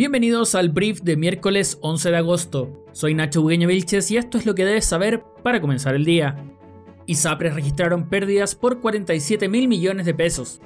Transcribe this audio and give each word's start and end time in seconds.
Bienvenidos 0.00 0.54
al 0.54 0.70
brief 0.70 1.02
de 1.02 1.14
miércoles 1.18 1.76
11 1.82 2.10
de 2.10 2.16
agosto. 2.16 2.86
Soy 2.92 3.12
Nacho 3.12 3.42
Bugueño 3.42 3.68
Vilches 3.68 4.10
y 4.10 4.16
esto 4.16 4.38
es 4.38 4.46
lo 4.46 4.54
que 4.54 4.64
debes 4.64 4.86
saber 4.86 5.22
para 5.42 5.60
comenzar 5.60 5.94
el 5.94 6.06
día. 6.06 6.42
ISAPRES 7.04 7.54
registraron 7.54 8.08
pérdidas 8.08 8.54
por 8.54 8.80
47 8.80 9.50
mil 9.50 9.68
millones 9.68 10.06
de 10.06 10.14
pesos. 10.14 10.62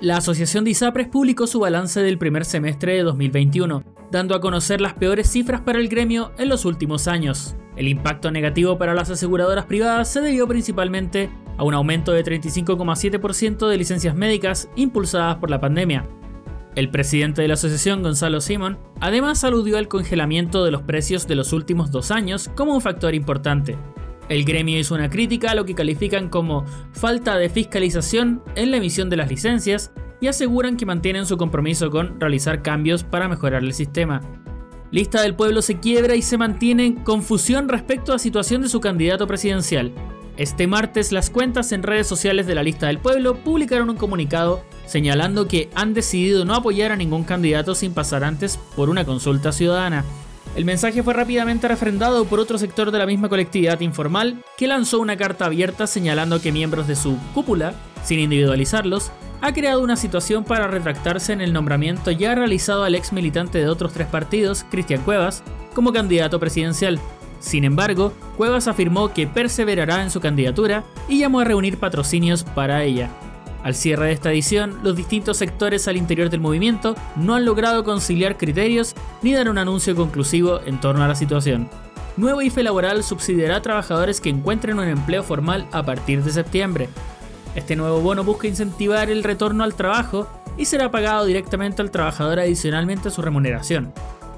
La 0.00 0.18
Asociación 0.18 0.62
de 0.62 0.70
ISAPRES 0.70 1.08
publicó 1.08 1.48
su 1.48 1.58
balance 1.58 2.00
del 2.00 2.16
primer 2.16 2.44
semestre 2.44 2.94
de 2.94 3.02
2021, 3.02 3.82
dando 4.12 4.36
a 4.36 4.40
conocer 4.40 4.80
las 4.80 4.94
peores 4.94 5.28
cifras 5.28 5.62
para 5.62 5.80
el 5.80 5.88
gremio 5.88 6.30
en 6.38 6.48
los 6.48 6.64
últimos 6.64 7.08
años. 7.08 7.56
El 7.74 7.88
impacto 7.88 8.30
negativo 8.30 8.78
para 8.78 8.94
las 8.94 9.10
aseguradoras 9.10 9.64
privadas 9.64 10.12
se 10.12 10.20
debió 10.20 10.46
principalmente 10.46 11.28
a 11.56 11.64
un 11.64 11.74
aumento 11.74 12.12
de 12.12 12.22
35,7% 12.22 13.66
de 13.66 13.78
licencias 13.78 14.14
médicas 14.14 14.68
impulsadas 14.76 15.38
por 15.38 15.50
la 15.50 15.60
pandemia, 15.60 16.06
el 16.76 16.90
presidente 16.90 17.40
de 17.40 17.48
la 17.48 17.54
asociación, 17.54 18.02
Gonzalo 18.02 18.42
Simón, 18.42 18.78
además 19.00 19.42
aludió 19.44 19.78
al 19.78 19.88
congelamiento 19.88 20.62
de 20.62 20.70
los 20.70 20.82
precios 20.82 21.26
de 21.26 21.34
los 21.34 21.54
últimos 21.54 21.90
dos 21.90 22.10
años 22.10 22.50
como 22.54 22.74
un 22.74 22.82
factor 22.82 23.14
importante. 23.14 23.76
El 24.28 24.44
gremio 24.44 24.78
hizo 24.78 24.94
una 24.94 25.08
crítica 25.08 25.50
a 25.52 25.54
lo 25.54 25.64
que 25.64 25.74
califican 25.74 26.28
como 26.28 26.66
falta 26.92 27.38
de 27.38 27.48
fiscalización 27.48 28.42
en 28.56 28.70
la 28.70 28.76
emisión 28.76 29.08
de 29.08 29.16
las 29.16 29.30
licencias 29.30 29.90
y 30.20 30.26
aseguran 30.26 30.76
que 30.76 30.84
mantienen 30.84 31.24
su 31.24 31.38
compromiso 31.38 31.90
con 31.90 32.20
realizar 32.20 32.60
cambios 32.60 33.04
para 33.04 33.28
mejorar 33.28 33.64
el 33.64 33.72
sistema. 33.72 34.20
Lista 34.90 35.22
del 35.22 35.34
Pueblo 35.34 35.62
se 35.62 35.80
quiebra 35.80 36.14
y 36.14 36.22
se 36.22 36.38
mantiene 36.38 36.86
en 36.86 36.94
confusión 36.96 37.68
respecto 37.68 38.12
a 38.12 38.16
la 38.16 38.18
situación 38.18 38.62
de 38.62 38.68
su 38.68 38.80
candidato 38.80 39.26
presidencial. 39.26 39.92
Este 40.36 40.66
martes 40.66 41.12
las 41.12 41.30
cuentas 41.30 41.72
en 41.72 41.82
redes 41.82 42.06
sociales 42.06 42.46
de 42.46 42.54
la 42.54 42.62
Lista 42.62 42.88
del 42.88 42.98
Pueblo 42.98 43.36
publicaron 43.36 43.88
un 43.88 43.96
comunicado 43.96 44.62
señalando 44.84 45.48
que 45.48 45.70
han 45.74 45.94
decidido 45.94 46.44
no 46.44 46.54
apoyar 46.54 46.92
a 46.92 46.96
ningún 46.96 47.24
candidato 47.24 47.74
sin 47.74 47.94
pasar 47.94 48.22
antes 48.22 48.58
por 48.76 48.90
una 48.90 49.06
consulta 49.06 49.50
ciudadana. 49.50 50.04
El 50.54 50.66
mensaje 50.66 51.02
fue 51.02 51.14
rápidamente 51.14 51.68
refrendado 51.68 52.26
por 52.26 52.38
otro 52.38 52.58
sector 52.58 52.90
de 52.90 52.98
la 52.98 53.06
misma 53.06 53.30
colectividad 53.30 53.80
informal, 53.80 54.42
que 54.58 54.66
lanzó 54.66 55.00
una 55.00 55.16
carta 55.16 55.46
abierta 55.46 55.86
señalando 55.86 56.40
que 56.40 56.52
miembros 56.52 56.86
de 56.86 56.96
su 56.96 57.16
cúpula, 57.34 57.74
sin 58.04 58.20
individualizarlos, 58.20 59.10
ha 59.40 59.52
creado 59.52 59.82
una 59.82 59.96
situación 59.96 60.44
para 60.44 60.66
retractarse 60.66 61.32
en 61.32 61.40
el 61.40 61.52
nombramiento 61.52 62.10
ya 62.10 62.34
realizado 62.34 62.84
al 62.84 62.94
ex 62.94 63.12
militante 63.12 63.58
de 63.58 63.68
otros 63.68 63.92
tres 63.92 64.06
partidos, 64.06 64.64
Cristian 64.70 65.02
Cuevas, 65.02 65.42
como 65.74 65.92
candidato 65.92 66.40
presidencial. 66.40 67.00
Sin 67.40 67.64
embargo, 67.64 68.12
Cuevas 68.36 68.68
afirmó 68.68 69.12
que 69.12 69.26
perseverará 69.26 70.02
en 70.02 70.10
su 70.10 70.20
candidatura 70.20 70.84
y 71.08 71.18
llamó 71.18 71.40
a 71.40 71.44
reunir 71.44 71.78
patrocinios 71.78 72.44
para 72.44 72.82
ella. 72.82 73.10
Al 73.62 73.74
cierre 73.74 74.06
de 74.06 74.12
esta 74.12 74.30
edición, 74.30 74.78
los 74.84 74.94
distintos 74.94 75.38
sectores 75.38 75.88
al 75.88 75.96
interior 75.96 76.30
del 76.30 76.40
movimiento 76.40 76.94
no 77.16 77.34
han 77.34 77.44
logrado 77.44 77.82
conciliar 77.82 78.36
criterios 78.36 78.94
ni 79.22 79.32
dar 79.32 79.48
un 79.48 79.58
anuncio 79.58 79.96
conclusivo 79.96 80.60
en 80.64 80.80
torno 80.80 81.02
a 81.02 81.08
la 81.08 81.16
situación. 81.16 81.68
Nuevo 82.16 82.40
IFE 82.42 82.62
laboral 82.62 83.02
subsidiará 83.02 83.56
a 83.56 83.62
trabajadores 83.62 84.20
que 84.20 84.30
encuentren 84.30 84.78
un 84.78 84.88
empleo 84.88 85.22
formal 85.22 85.66
a 85.72 85.82
partir 85.82 86.22
de 86.22 86.30
septiembre. 86.30 86.88
Este 87.56 87.74
nuevo 87.74 88.00
bono 88.00 88.22
busca 88.22 88.46
incentivar 88.46 89.10
el 89.10 89.24
retorno 89.24 89.64
al 89.64 89.74
trabajo 89.74 90.28
y 90.56 90.66
será 90.66 90.90
pagado 90.90 91.24
directamente 91.24 91.82
al 91.82 91.90
trabajador 91.90 92.38
adicionalmente 92.38 93.08
a 93.08 93.10
su 93.10 93.20
remuneración. 93.20 93.92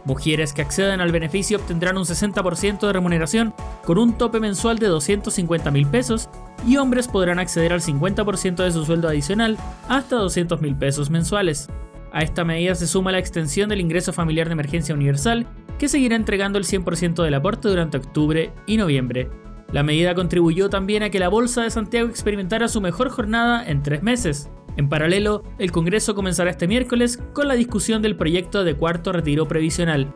Mujeres 0.08 0.54
que 0.54 0.62
accedan 0.62 1.02
al 1.02 1.12
beneficio 1.12 1.58
obtendrán 1.58 1.98
un 1.98 2.04
60% 2.04 2.86
de 2.86 2.92
remuneración 2.94 3.52
con 3.84 3.98
un 3.98 4.16
tope 4.16 4.40
mensual 4.40 4.78
de 4.78 4.86
250 4.86 5.70
mil 5.70 5.86
pesos 5.86 6.30
y 6.66 6.78
hombres 6.78 7.06
podrán 7.06 7.38
acceder 7.38 7.74
al 7.74 7.82
50% 7.82 8.56
de 8.64 8.72
su 8.72 8.86
sueldo 8.86 9.06
adicional 9.06 9.58
hasta 9.86 10.16
200 10.16 10.62
mil 10.62 10.74
pesos 10.74 11.10
mensuales. 11.10 11.68
A 12.10 12.22
esta 12.22 12.42
medida 12.42 12.74
se 12.74 12.86
suma 12.86 13.12
la 13.12 13.18
extensión 13.18 13.68
del 13.68 13.82
ingreso 13.82 14.14
familiar 14.14 14.46
de 14.46 14.54
emergencia 14.54 14.94
universal, 14.94 15.46
que 15.78 15.88
seguirá 15.88 16.16
entregando 16.16 16.58
el 16.58 16.64
100% 16.64 17.22
del 17.22 17.34
aporte 17.34 17.68
durante 17.68 17.98
octubre 17.98 18.50
y 18.66 18.78
noviembre. 18.78 19.28
La 19.72 19.82
medida 19.82 20.14
contribuyó 20.14 20.70
también 20.70 21.02
a 21.02 21.10
que 21.10 21.18
la 21.18 21.28
Bolsa 21.28 21.64
de 21.64 21.70
Santiago 21.70 22.08
experimentara 22.08 22.68
su 22.68 22.80
mejor 22.80 23.10
jornada 23.10 23.62
en 23.68 23.82
tres 23.82 24.02
meses. 24.02 24.48
En 24.78 24.88
paralelo, 24.88 25.42
el 25.58 25.72
Congreso 25.72 26.14
comenzará 26.14 26.50
este 26.50 26.68
miércoles 26.68 27.18
con 27.32 27.48
la 27.48 27.54
discusión 27.54 28.00
del 28.00 28.14
proyecto 28.14 28.62
de 28.62 28.74
cuarto 28.74 29.10
retiro 29.10 29.48
previsional. 29.48 30.14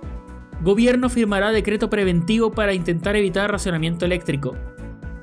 Gobierno 0.62 1.10
firmará 1.10 1.50
decreto 1.50 1.90
preventivo 1.90 2.52
para 2.52 2.72
intentar 2.72 3.16
evitar 3.16 3.50
racionamiento 3.50 4.04
eléctrico. 4.04 4.56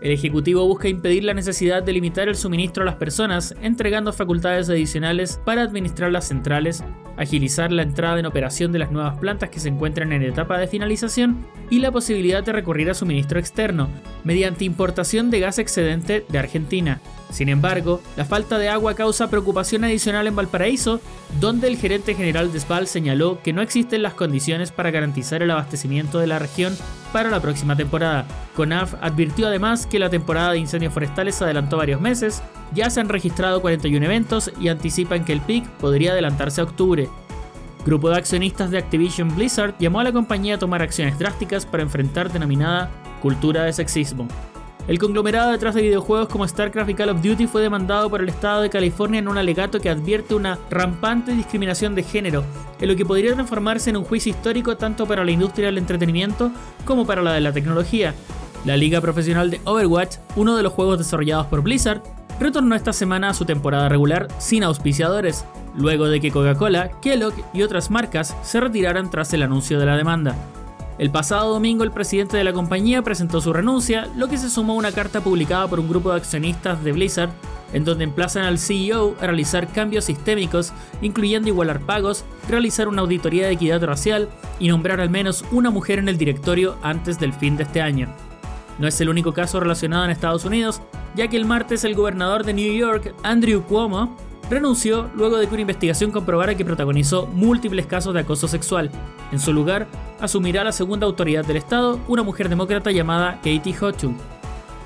El 0.02 0.12
Ejecutivo 0.12 0.68
busca 0.68 0.90
impedir 0.90 1.24
la 1.24 1.34
necesidad 1.34 1.82
de 1.82 1.94
limitar 1.94 2.28
el 2.28 2.36
suministro 2.36 2.84
a 2.84 2.86
las 2.86 2.96
personas, 2.96 3.56
entregando 3.62 4.12
facultades 4.12 4.70
adicionales 4.70 5.40
para 5.46 5.62
administrar 5.62 6.12
las 6.12 6.28
centrales, 6.28 6.84
agilizar 7.16 7.72
la 7.72 7.84
entrada 7.84 8.20
en 8.20 8.26
operación 8.26 8.74
de 8.74 8.80
las 8.80 8.92
nuevas 8.92 9.20
plantas 9.20 9.50
que 9.50 9.62
se 9.62 9.70
encuentran 9.70 10.12
en 10.12 10.24
etapa 10.24 10.58
de 10.58 10.68
finalización 10.68 11.46
y 11.70 11.80
la 11.80 11.94
posibilidad 11.94 12.44
de 12.44 12.52
recurrir 12.52 12.90
a 12.90 12.94
suministro 12.94 13.40
externo, 13.40 13.88
mediante 14.26 14.66
importación 14.66 15.32
de 15.32 15.40
gas 15.40 15.60
excedente 15.60 16.26
de 16.28 16.40
Argentina. 16.40 17.00
Sin 17.30 17.48
embargo, 17.50 18.02
la 18.18 18.26
falta 18.26 18.58
de 18.58 18.70
agua 18.70 18.96
causa 18.96 19.30
preocupación 19.30 19.84
adicional 19.84 20.26
en 20.26 20.36
Valparaíso, 20.36 21.00
donde 21.40 21.68
el 21.68 21.78
gerente 21.78 22.16
general 22.16 22.52
de 22.52 22.60
SPAL 22.60 22.88
señaló 22.88 23.40
que 23.44 23.54
no 23.54 23.62
existen 23.62 24.02
las 24.02 24.16
condiciones 24.16 24.72
para 24.72 24.92
garantizar 24.92 25.44
el 25.44 25.52
abastecimiento 25.52 26.20
de 26.20 26.28
la 26.28 26.40
región 26.40 26.76
para 27.14 27.30
la 27.30 27.40
próxima 27.40 27.76
temporada. 27.76 28.26
CONAF 28.56 28.96
advirtió 29.02 29.48
además 29.48 29.86
que 29.86 30.00
la 30.00 30.10
temporada 30.10 30.52
de 30.52 30.58
incendios 30.58 30.94
forestales 30.94 31.36
se 31.36 31.44
adelantó 31.44 31.78
varios 31.78 32.02
meses, 32.02 32.42
ya 32.74 32.90
se 32.90 33.00
han 33.00 33.10
registrado 33.10 33.62
41 33.62 34.06
eventos 34.06 34.52
y 34.60 34.70
anticipan 34.70 35.24
que 35.24 35.34
el 35.34 35.42
PIC 35.42 35.68
podría 35.78 36.12
adelantarse 36.12 36.62
a 36.62 36.66
octubre. 36.66 37.10
Grupo 37.86 38.10
de 38.10 38.18
accionistas 38.18 38.72
de 38.72 38.78
Activision 38.78 39.34
Blizzard 39.36 39.76
llamó 39.80 40.00
a 40.00 40.04
la 40.04 40.12
compañía 40.12 40.56
a 40.56 40.60
tomar 40.60 40.82
acciones 40.82 41.18
drásticas 41.18 41.66
para 41.66 41.84
enfrentar 41.84 42.32
denominada 42.32 42.92
cultura 43.22 43.64
de 43.64 43.74
sexismo. 43.74 44.28
El 44.90 44.98
conglomerado 44.98 45.52
detrás 45.52 45.76
de 45.76 45.84
videojuegos 45.84 46.30
como 46.30 46.48
StarCraft 46.48 46.90
y 46.90 46.96
Call 46.96 47.10
of 47.10 47.22
Duty 47.22 47.46
fue 47.46 47.62
demandado 47.62 48.10
por 48.10 48.22
el 48.22 48.30
estado 48.30 48.64
de 48.64 48.72
California 48.72 49.20
en 49.20 49.28
un 49.28 49.38
alegato 49.38 49.80
que 49.80 49.88
advierte 49.88 50.34
una 50.34 50.58
rampante 50.72 51.32
discriminación 51.32 51.94
de 51.94 52.02
género, 52.02 52.44
en 52.82 52.88
lo 52.88 52.96
que 52.96 53.06
podría 53.06 53.36
transformarse 53.36 53.92
en 53.92 53.98
un 53.98 54.04
juicio 54.04 54.32
histórico 54.32 54.78
tanto 54.78 55.06
para 55.06 55.24
la 55.24 55.30
industria 55.30 55.68
del 55.68 55.78
entretenimiento 55.78 56.52
como 56.86 57.06
para 57.06 57.22
la 57.22 57.34
de 57.34 57.42
la 57.42 57.54
tecnología. 57.54 58.16
La 58.66 58.78
liga 58.78 59.00
profesional 59.00 59.52
de 59.52 59.62
Overwatch, 59.64 60.16
uno 60.36 60.58
de 60.58 60.64
los 60.64 60.74
juegos 60.74 60.98
desarrollados 60.98 61.46
por 61.46 61.62
Blizzard, 61.62 62.02
retornó 62.40 62.74
esta 62.74 62.92
semana 62.92 63.30
a 63.30 63.36
su 63.36 63.46
temporada 63.46 63.90
regular 63.90 64.28
sin 64.40 64.64
auspiciadores, 64.64 65.46
luego 65.76 66.08
de 66.08 66.20
que 66.20 66.32
Coca-Cola, 66.32 66.90
Kellogg 67.00 67.36
y 67.54 67.62
otras 67.62 67.92
marcas 67.92 68.36
se 68.42 68.60
retiraran 68.60 69.12
tras 69.12 69.32
el 69.36 69.44
anuncio 69.44 69.80
de 69.80 69.86
la 69.86 69.98
demanda. 69.98 70.36
El 71.00 71.12
pasado 71.12 71.54
domingo 71.54 71.86
el 71.86 71.92
presidente 71.92 72.36
de 72.36 72.44
la 72.44 72.52
compañía 72.52 73.02
presentó 73.02 73.40
su 73.40 73.54
renuncia, 73.54 74.10
lo 74.18 74.28
que 74.28 74.38
se 74.38 74.50
sumó 74.50 74.74
a 74.74 74.76
una 74.76 74.92
carta 74.92 75.22
publicada 75.22 75.66
por 75.66 75.80
un 75.80 75.88
grupo 75.88 76.12
de 76.12 76.18
accionistas 76.18 76.84
de 76.84 76.92
Blizzard 76.92 77.30
en 77.72 77.86
donde 77.86 78.04
emplazan 78.04 78.44
al 78.44 78.60
CEO 78.60 79.16
a 79.22 79.28
realizar 79.28 79.72
cambios 79.72 80.06
sistémicos, 80.06 80.74
incluyendo 81.02 81.48
igualar 81.48 81.80
pagos, 81.80 82.26
realizar 82.50 82.90
una 82.90 83.02
auditoría 83.02 83.46
de 83.46 83.54
equidad 83.54 83.82
racial 83.82 84.28
y 84.60 84.68
nombrar 84.68 85.00
al 85.00 85.10
menos 85.10 85.46
una 85.52 85.70
mujer 85.70 86.00
en 86.00 86.10
el 86.10 86.18
directorio 86.18 86.76
antes 86.82 87.18
del 87.18 87.32
fin 87.32 87.56
de 87.56 87.64
este 87.64 87.82
año. 87.82 88.14
No 88.78 88.86
es 88.86 89.00
el 89.00 89.08
único 89.08 89.34
caso 89.34 89.62
relacionado 89.62 90.04
en 90.04 90.12
Estados 90.12 90.44
Unidos, 90.44 90.82
ya 91.16 91.30
que 91.30 91.38
el 91.38 91.46
martes 91.46 91.86
el 91.86 91.96
gobernador 91.96 92.44
de 92.44 92.54
New 92.54 92.74
York, 92.74 93.16
Andrew 93.24 93.64
Cuomo, 93.64 94.18
renunció 94.50 95.10
luego 95.16 95.38
de 95.38 95.48
que 95.48 95.54
una 95.54 95.62
investigación 95.62 96.12
comprobara 96.12 96.56
que 96.56 96.66
protagonizó 96.66 97.28
múltiples 97.28 97.86
casos 97.86 98.14
de 98.14 98.22
acoso 98.22 98.50
sexual. 98.50 98.90
En 99.32 99.40
su 99.40 99.54
lugar, 99.54 99.88
asumirá 100.22 100.64
la 100.64 100.72
segunda 100.72 101.06
autoridad 101.06 101.46
del 101.46 101.58
Estado, 101.58 102.00
una 102.08 102.24
mujer 102.24 102.50
demócrata 102.50 102.92
llamada 102.92 103.36
Katie 103.36 103.76
Hochul. 103.80 104.16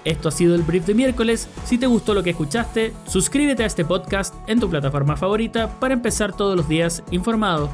Esto 0.05 0.29
ha 0.29 0.31
sido 0.31 0.55
el 0.55 0.63
brief 0.63 0.85
de 0.85 0.93
miércoles. 0.93 1.47
Si 1.63 1.77
te 1.77 1.87
gustó 1.87 2.13
lo 2.13 2.23
que 2.23 2.31
escuchaste, 2.31 2.93
suscríbete 3.05 3.63
a 3.63 3.67
este 3.67 3.85
podcast 3.85 4.35
en 4.47 4.59
tu 4.59 4.69
plataforma 4.69 5.15
favorita 5.15 5.69
para 5.79 5.93
empezar 5.93 6.33
todos 6.33 6.57
los 6.57 6.67
días 6.67 7.03
informado. 7.11 7.69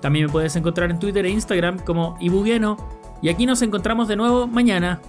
También 0.00 0.26
me 0.26 0.32
puedes 0.32 0.54
encontrar 0.54 0.90
en 0.90 0.98
Twitter 0.98 1.24
e 1.26 1.30
Instagram 1.30 1.78
como 1.78 2.16
Ibugueno. 2.20 2.76
Y 3.22 3.28
aquí 3.28 3.46
nos 3.46 3.62
encontramos 3.62 4.06
de 4.06 4.16
nuevo 4.16 4.46
mañana. 4.46 5.00